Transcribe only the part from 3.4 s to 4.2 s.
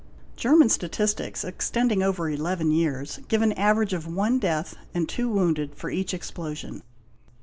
an average of